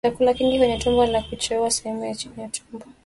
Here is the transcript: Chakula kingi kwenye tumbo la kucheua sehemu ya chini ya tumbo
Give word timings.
Chakula 0.05 0.33
kingi 0.33 0.57
kwenye 0.57 0.77
tumbo 0.77 1.05
la 1.05 1.21
kucheua 1.21 1.71
sehemu 1.71 2.03
ya 2.05 2.15
chini 2.15 2.41
ya 2.41 2.47
tumbo 2.49 2.85